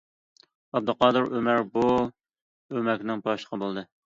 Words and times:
ئابدۇقادىر 0.71 1.27
ئۆمەر 1.39 1.61
بۇ 1.77 1.85
ئۆمەكنىڭ 1.99 3.23
باشلىقى 3.31 3.63
بولدى. 3.67 3.87